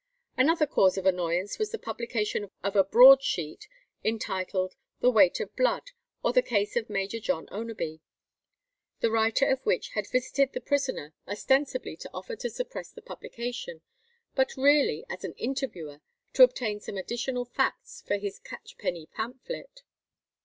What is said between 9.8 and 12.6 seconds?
had visited the prisoner, ostensibly to offer to